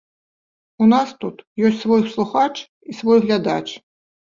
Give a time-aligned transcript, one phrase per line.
[0.85, 1.35] У нас тут
[1.69, 3.63] ёсць свой слухач і свой глядач.